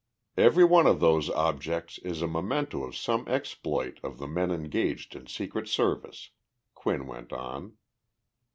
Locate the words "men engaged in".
4.25-5.27